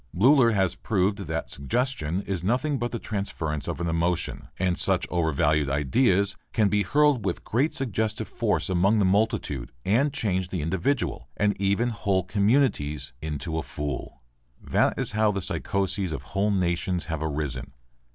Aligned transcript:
Bleuler 0.17 0.55
has 0.55 0.73
proved 0.73 1.19
that 1.27 1.51
suggestion 1.51 2.23
is 2.23 2.43
nothing 2.43 2.79
but 2.79 2.91
the 2.91 2.97
transference 2.97 3.67
of 3.67 3.79
an 3.79 3.87
emotion. 3.87 4.47
And 4.57 4.75
such 4.75 5.05
overvalued 5.11 5.69
ideas 5.69 6.35
can 6.53 6.69
be 6.69 6.81
hurled 6.81 7.23
with 7.23 7.43
great 7.43 7.71
suggestive 7.75 8.27
force 8.27 8.67
among 8.67 8.97
the 8.97 9.05
multitude 9.05 9.71
and 9.85 10.11
change 10.11 10.47
the 10.49 10.63
individual 10.63 11.29
and 11.37 11.55
even 11.61 11.89
whole 11.89 12.23
communities 12.23 13.13
into 13.21 13.59
a 13.59 13.61
fool. 13.61 14.23
That 14.59 14.97
is 14.97 15.11
how 15.11 15.29
the 15.31 15.39
psychoses 15.39 16.13
of 16.13 16.23
whole 16.33 16.49
nations 16.49 17.05
have 17.05 17.21
arisen. 17.21 17.71